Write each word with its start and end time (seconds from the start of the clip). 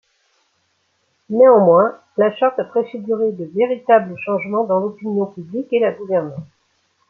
Néanmoins, 1.29 1.93
la 2.17 2.35
charte 2.35 2.57
a 2.57 2.63
préfiguré 2.63 3.31
de 3.33 3.45
véritables 3.45 4.15
changements 4.17 4.63
dans 4.63 4.79
l'opinion 4.79 5.27
publique 5.27 5.71
et 5.73 5.79
la 5.79 5.91
gouvernance. 5.91 6.49